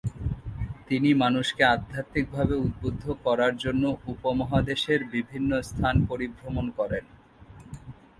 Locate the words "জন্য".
3.57-3.83